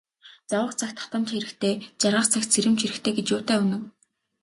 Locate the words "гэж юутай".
3.17-3.57